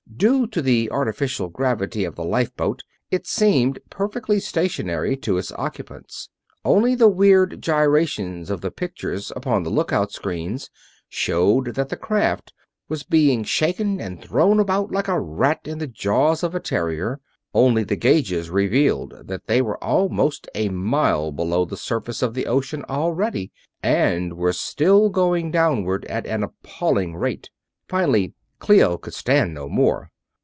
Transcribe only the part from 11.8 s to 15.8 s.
the craft was being shaken and thrown about like a rat in